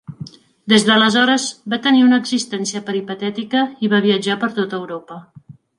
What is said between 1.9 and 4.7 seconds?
una existència peripatètica i va viatjar per